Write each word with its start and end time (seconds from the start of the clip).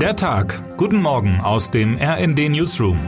Der 0.00 0.14
Tag. 0.14 0.76
Guten 0.76 1.00
Morgen 1.00 1.40
aus 1.40 1.70
dem 1.70 1.96
RND 1.96 2.50
Newsroom. 2.50 2.98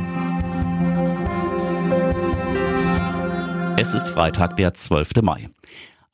Es 3.77 3.93
ist 3.93 4.09
Freitag, 4.09 4.57
der 4.57 4.73
12. 4.73 5.21
Mai. 5.21 5.51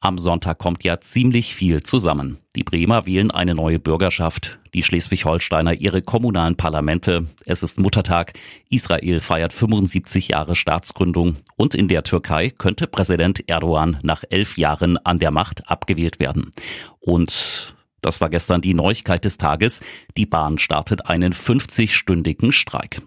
Am 0.00 0.18
Sonntag 0.18 0.58
kommt 0.58 0.82
ja 0.82 1.00
ziemlich 1.00 1.54
viel 1.54 1.84
zusammen. 1.84 2.38
Die 2.56 2.64
Bremer 2.64 3.06
wählen 3.06 3.30
eine 3.30 3.54
neue 3.54 3.78
Bürgerschaft, 3.78 4.58
die 4.74 4.82
Schleswig-Holsteiner 4.82 5.74
ihre 5.74 6.02
kommunalen 6.02 6.56
Parlamente. 6.56 7.28
Es 7.46 7.62
ist 7.62 7.78
Muttertag. 7.78 8.32
Israel 8.68 9.20
feiert 9.20 9.52
75 9.52 10.26
Jahre 10.26 10.56
Staatsgründung. 10.56 11.36
Und 11.54 11.76
in 11.76 11.86
der 11.86 12.02
Türkei 12.02 12.50
könnte 12.50 12.88
Präsident 12.88 13.48
Erdogan 13.48 13.98
nach 14.02 14.24
elf 14.28 14.58
Jahren 14.58 14.98
an 14.98 15.20
der 15.20 15.30
Macht 15.30 15.70
abgewählt 15.70 16.18
werden. 16.18 16.50
Und 16.98 17.76
das 18.04 18.20
war 18.20 18.30
gestern 18.30 18.60
die 18.60 18.74
Neuigkeit 18.74 19.24
des 19.24 19.38
Tages. 19.38 19.80
Die 20.16 20.26
Bahn 20.26 20.58
startet 20.58 21.06
einen 21.06 21.32
50-stündigen 21.32 22.52
Streik. 22.52 23.00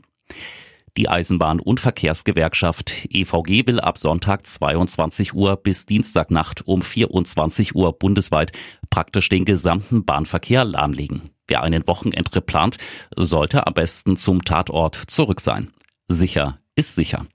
Die 0.97 1.09
Eisenbahn- 1.09 1.59
und 1.59 1.79
Verkehrsgewerkschaft 1.79 3.05
EVG 3.09 3.67
will 3.67 3.79
ab 3.79 3.99
Sonntag 3.99 4.47
22 4.47 5.35
Uhr 5.35 5.55
bis 5.55 5.85
Dienstagnacht 5.85 6.65
um 6.65 6.81
24 6.81 7.75
Uhr 7.75 7.93
bundesweit 7.93 8.51
praktisch 8.89 9.29
den 9.29 9.45
gesamten 9.45 10.05
Bahnverkehr 10.05 10.65
lahmlegen. 10.65 11.29
Wer 11.47 11.61
einen 11.61 11.85
Wochenende 11.85 12.41
plant, 12.41 12.77
sollte 13.15 13.67
am 13.67 13.75
besten 13.75 14.17
zum 14.17 14.43
Tatort 14.43 14.95
zurück 14.95 15.39
sein. 15.39 15.71
Sicher 16.07 16.57
ist 16.75 16.95
sicher. 16.95 17.27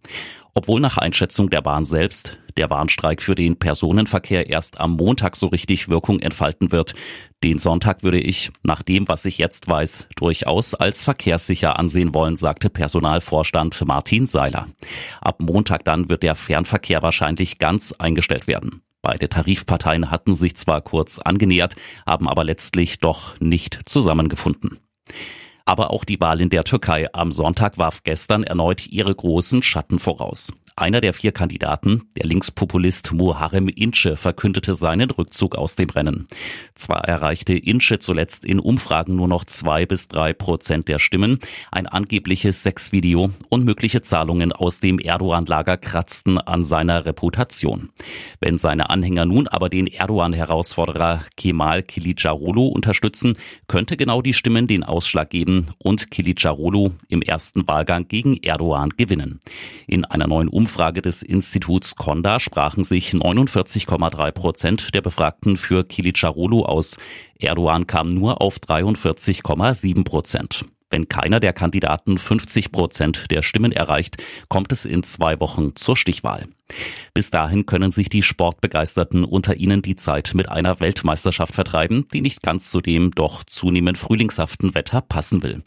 Obwohl 0.54 0.80
nach 0.80 0.98
Einschätzung 0.98 1.48
der 1.48 1.62
Bahn 1.62 1.84
selbst 1.84 2.38
der 2.56 2.68
Warnstreik 2.68 3.22
für 3.22 3.34
den 3.34 3.58
Personenverkehr 3.58 4.50
erst 4.50 4.78
am 4.78 4.92
Montag 4.92 5.36
so 5.36 5.46
richtig 5.46 5.88
Wirkung 5.88 6.20
entfalten 6.20 6.72
wird. 6.72 6.94
Den 7.42 7.58
Sonntag 7.58 8.02
würde 8.02 8.20
ich, 8.20 8.50
nach 8.62 8.82
dem, 8.82 9.08
was 9.08 9.24
ich 9.24 9.38
jetzt 9.38 9.68
weiß, 9.68 10.08
durchaus 10.16 10.74
als 10.74 11.04
verkehrssicher 11.04 11.78
ansehen 11.78 12.14
wollen, 12.14 12.36
sagte 12.36 12.70
Personalvorstand 12.70 13.82
Martin 13.86 14.26
Seiler. 14.26 14.68
Ab 15.20 15.40
Montag 15.40 15.84
dann 15.84 16.10
wird 16.10 16.22
der 16.22 16.34
Fernverkehr 16.34 17.02
wahrscheinlich 17.02 17.58
ganz 17.58 17.92
eingestellt 17.92 18.46
werden. 18.46 18.82
Beide 19.00 19.28
Tarifparteien 19.28 20.10
hatten 20.10 20.34
sich 20.36 20.54
zwar 20.56 20.80
kurz 20.80 21.18
angenähert, 21.18 21.74
haben 22.06 22.28
aber 22.28 22.44
letztlich 22.44 23.00
doch 23.00 23.40
nicht 23.40 23.80
zusammengefunden. 23.86 24.78
Aber 25.64 25.90
auch 25.90 26.04
die 26.04 26.20
Wahl 26.20 26.40
in 26.40 26.50
der 26.50 26.64
Türkei 26.64 27.08
am 27.12 27.32
Sonntag 27.32 27.78
warf 27.78 28.02
gestern 28.02 28.44
erneut 28.44 28.86
ihre 28.88 29.14
großen 29.14 29.62
Schatten 29.62 29.98
voraus. 29.98 30.52
Einer 30.74 31.02
der 31.02 31.12
vier 31.12 31.32
Kandidaten, 31.32 32.04
der 32.16 32.26
Linkspopulist 32.26 33.12
Muharrem 33.12 33.68
Ince, 33.68 34.16
verkündete 34.16 34.74
seinen 34.74 35.10
Rückzug 35.10 35.54
aus 35.54 35.76
dem 35.76 35.90
Rennen. 35.90 36.26
Zwar 36.74 37.04
erreichte 37.04 37.52
Ince 37.52 37.98
zuletzt 37.98 38.46
in 38.46 38.58
Umfragen 38.58 39.14
nur 39.14 39.28
noch 39.28 39.44
zwei 39.44 39.84
bis 39.84 40.08
drei 40.08 40.32
Prozent 40.32 40.88
der 40.88 40.98
Stimmen, 40.98 41.38
ein 41.70 41.86
angebliches 41.86 42.62
Sexvideo 42.62 43.30
und 43.50 43.66
mögliche 43.66 44.00
Zahlungen 44.00 44.50
aus 44.52 44.80
dem 44.80 44.98
Erdogan-Lager 44.98 45.76
kratzten 45.76 46.38
an 46.38 46.64
seiner 46.64 47.04
Reputation. 47.04 47.90
Wenn 48.40 48.56
seine 48.56 48.88
Anhänger 48.88 49.26
nun 49.26 49.48
aber 49.48 49.68
den 49.68 49.86
Erdogan-Herausforderer 49.86 51.20
Kemal 51.36 51.80
Kılıçdaroğlu 51.80 52.70
unterstützen, 52.70 53.34
könnte 53.68 53.98
genau 53.98 54.22
die 54.22 54.32
Stimmen 54.32 54.66
den 54.66 54.84
Ausschlag 54.84 55.28
geben 55.28 55.68
und 55.78 56.08
Kılıçdaroğlu 56.08 56.92
im 57.08 57.20
ersten 57.20 57.68
Wahlgang 57.68 58.08
gegen 58.08 58.38
Erdogan 58.42 58.88
gewinnen. 58.96 59.38
In 59.86 60.06
einer 60.06 60.26
neuen 60.26 60.48
Umfrage 60.48 60.61
des 60.66 61.22
Instituts 61.22 61.96
Conda 61.96 62.40
sprachen 62.40 62.84
sich 62.84 63.10
49,3 63.10 64.32
Prozent 64.32 64.94
der 64.94 65.00
Befragten 65.00 65.56
für 65.56 65.84
Kilicdaroglu 65.84 66.62
aus. 66.64 66.96
Erdogan 67.38 67.86
kam 67.86 68.08
nur 68.08 68.40
auf 68.40 68.58
43,7 68.58 70.04
Prozent. 70.04 70.64
Wenn 70.90 71.08
keiner 71.08 71.40
der 71.40 71.52
Kandidaten 71.52 72.18
50 72.18 72.70
Prozent 72.70 73.30
der 73.30 73.42
Stimmen 73.42 73.72
erreicht, 73.72 74.22
kommt 74.48 74.72
es 74.72 74.84
in 74.84 75.02
zwei 75.02 75.40
Wochen 75.40 75.74
zur 75.74 75.96
Stichwahl. 75.96 76.44
Bis 77.14 77.30
dahin 77.30 77.66
können 77.66 77.92
sich 77.92 78.08
die 78.08 78.22
Sportbegeisterten 78.22 79.24
unter 79.24 79.56
ihnen 79.56 79.82
die 79.82 79.96
Zeit 79.96 80.32
mit 80.34 80.48
einer 80.48 80.80
Weltmeisterschaft 80.80 81.54
vertreiben, 81.54 82.06
die 82.12 82.20
nicht 82.20 82.42
ganz 82.42 82.70
zu 82.70 82.80
dem 82.80 83.10
doch 83.10 83.44
zunehmend 83.44 83.98
frühlingshaften 83.98 84.74
Wetter 84.74 85.00
passen 85.00 85.42
will. 85.42 85.62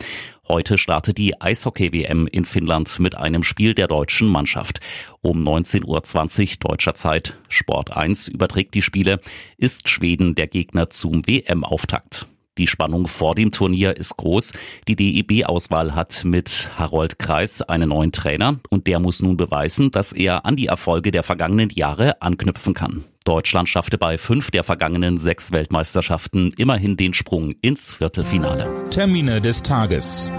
Heute 0.47 0.78
startet 0.78 1.18
die 1.18 1.41
Eishockey-WM 1.41 2.28
in 2.28 2.46
Finnland 2.46 3.00
mit 3.00 3.16
einem 3.16 3.44
Spiel 3.44 3.74
der 3.74 3.88
deutschen 3.88 4.28
Mannschaft. 4.28 4.80
Um 5.22 5.41
19.20 5.41 5.85
Uhr 5.85 6.69
deutscher 6.69 6.94
Zeit, 6.94 7.35
Sport 7.50 7.96
1 7.96 8.28
überträgt 8.28 8.75
die 8.75 8.84
Spiele, 8.84 9.19
ist 9.57 9.90
Schweden 9.90 10.35
der 10.35 10.47
Gegner 10.47 10.90
zum 10.90 11.25
WM-Auftakt. 11.28 12.28
Die 12.58 12.68
Spannung 12.68 13.08
vor 13.08 13.36
dem 13.36 13.52
Turnier 13.52 13.98
ist 13.98 14.16
groß. 14.16 14.54
Die 14.88 14.96
DEB-Auswahl 14.96 15.94
hat 15.94 16.24
mit 16.24 16.70
Harold 16.78 17.20
Kreis 17.20 17.62
einen 17.62 17.90
neuen 17.90 18.14
Trainer 18.14 18.60
und 18.70 18.88
der 18.88 19.00
muss 19.00 19.22
nun 19.22 19.36
beweisen, 19.36 19.92
dass 19.92 20.14
er 20.14 20.46
an 20.46 20.56
die 20.56 20.68
Erfolge 20.68 21.12
der 21.12 21.24
vergangenen 21.24 21.70
Jahre 21.70 22.22
anknüpfen 22.22 22.74
kann. 22.74 23.04
Deutschland 23.26 23.68
schaffte 23.68 23.98
bei 23.98 24.18
fünf 24.18 24.52
der 24.52 24.64
vergangenen 24.64 25.18
sechs 25.18 25.52
Weltmeisterschaften 25.52 26.52
immerhin 26.58 26.96
den 26.96 27.14
Sprung 27.14 27.56
ins 27.62 27.94
Viertelfinale. 27.94 28.70
Termine 28.90 29.42
des 29.42 29.64
Tages. 29.64 30.32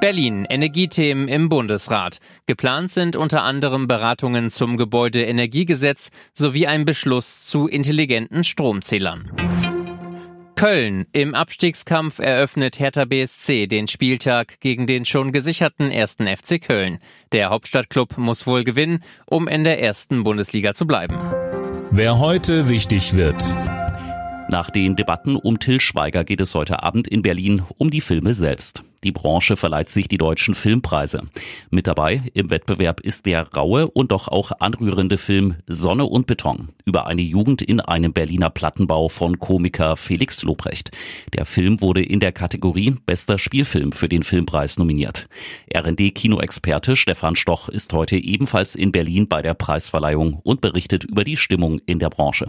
Berlin, 0.00 0.46
Energiethemen 0.48 1.28
im 1.28 1.50
Bundesrat. 1.50 2.18
Geplant 2.46 2.90
sind 2.90 3.14
unter 3.16 3.42
anderem 3.42 3.86
Beratungen 3.86 4.48
zum 4.48 4.78
Gebäudeenergiegesetz 4.78 6.10
sowie 6.32 6.66
ein 6.66 6.86
Beschluss 6.86 7.44
zu 7.46 7.68
intelligenten 7.68 8.42
Stromzählern. 8.42 9.30
Köln. 10.60 11.06
Im 11.12 11.34
Abstiegskampf 11.34 12.18
eröffnet 12.18 12.78
Hertha 12.78 13.06
BSC 13.06 13.66
den 13.66 13.88
Spieltag 13.88 14.60
gegen 14.60 14.86
den 14.86 15.06
schon 15.06 15.32
gesicherten 15.32 15.90
ersten 15.90 16.26
FC 16.26 16.60
Köln. 16.60 16.98
Der 17.32 17.48
Hauptstadtklub 17.48 18.18
muss 18.18 18.46
wohl 18.46 18.62
gewinnen, 18.62 19.02
um 19.24 19.48
in 19.48 19.64
der 19.64 19.80
ersten 19.80 20.22
Bundesliga 20.22 20.74
zu 20.74 20.86
bleiben. 20.86 21.16
Wer 21.90 22.18
heute 22.18 22.68
wichtig 22.68 23.16
wird. 23.16 23.42
Nach 24.50 24.68
den 24.68 24.96
Debatten 24.96 25.36
um 25.36 25.60
Till 25.60 25.78
Schweiger 25.78 26.24
geht 26.24 26.40
es 26.40 26.56
heute 26.56 26.82
Abend 26.82 27.06
in 27.06 27.22
Berlin 27.22 27.62
um 27.78 27.88
die 27.88 28.00
Filme 28.00 28.34
selbst. 28.34 28.82
Die 29.04 29.12
Branche 29.12 29.56
verleiht 29.56 29.88
sich 29.88 30.08
die 30.08 30.18
deutschen 30.18 30.54
Filmpreise. 30.54 31.22
Mit 31.70 31.86
dabei 31.86 32.22
im 32.34 32.50
Wettbewerb 32.50 32.98
ist 32.98 33.26
der 33.26 33.48
raue 33.54 33.88
und 33.88 34.10
doch 34.10 34.26
auch 34.26 34.50
anrührende 34.58 35.18
Film 35.18 35.54
Sonne 35.68 36.04
und 36.04 36.26
Beton 36.26 36.70
über 36.84 37.06
eine 37.06 37.22
Jugend 37.22 37.62
in 37.62 37.78
einem 37.78 38.12
Berliner 38.12 38.50
Plattenbau 38.50 39.08
von 39.08 39.38
Komiker 39.38 39.96
Felix 39.96 40.42
Lobrecht. 40.42 40.90
Der 41.32 41.46
Film 41.46 41.80
wurde 41.80 42.02
in 42.02 42.18
der 42.18 42.32
Kategorie 42.32 42.96
Bester 43.06 43.38
Spielfilm 43.38 43.92
für 43.92 44.08
den 44.08 44.24
Filmpreis 44.24 44.78
nominiert. 44.78 45.28
RD-Kinoexperte 45.72 46.96
Stefan 46.96 47.36
Stoch 47.36 47.68
ist 47.68 47.92
heute 47.92 48.16
ebenfalls 48.16 48.74
in 48.74 48.90
Berlin 48.90 49.28
bei 49.28 49.42
der 49.42 49.54
Preisverleihung 49.54 50.40
und 50.42 50.60
berichtet 50.60 51.04
über 51.04 51.22
die 51.22 51.36
Stimmung 51.36 51.80
in 51.86 52.00
der 52.00 52.10
Branche. 52.10 52.46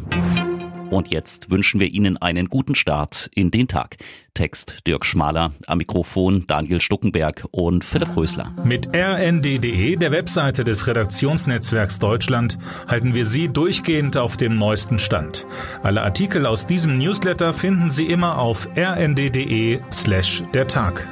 Und 0.91 1.09
jetzt 1.09 1.49
wünschen 1.49 1.79
wir 1.79 1.87
Ihnen 1.87 2.17
einen 2.17 2.49
guten 2.49 2.75
Start 2.75 3.29
in 3.33 3.49
den 3.49 3.69
Tag. 3.69 3.95
Text 4.33 4.75
Dirk 4.85 5.05
Schmaler, 5.05 5.53
am 5.67 5.77
Mikrofon 5.77 6.45
Daniel 6.47 6.81
Stuckenberg 6.81 7.45
und 7.51 7.85
Philipp 7.85 8.15
Rösler. 8.15 8.53
Mit 8.65 8.89
rnd.de, 8.93 9.95
der 9.95 10.11
Webseite 10.11 10.65
des 10.65 10.87
Redaktionsnetzwerks 10.87 11.99
Deutschland, 11.99 12.57
halten 12.87 13.13
wir 13.13 13.25
Sie 13.25 13.47
durchgehend 13.47 14.17
auf 14.17 14.35
dem 14.35 14.55
neuesten 14.55 14.99
Stand. 14.99 15.47
Alle 15.81 16.01
Artikel 16.01 16.45
aus 16.45 16.67
diesem 16.67 16.97
Newsletter 16.97 17.53
finden 17.53 17.89
Sie 17.89 18.07
immer 18.07 18.37
auf 18.37 18.67
rnd.de 18.75 19.79
slash 19.91 20.43
der 20.53 20.67
Tag. 20.67 21.07